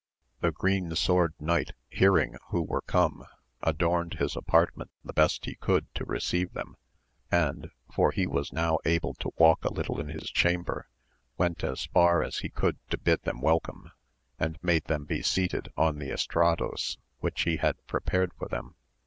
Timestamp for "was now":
8.25-8.79